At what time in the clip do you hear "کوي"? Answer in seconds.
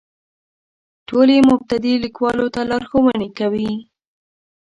3.37-3.71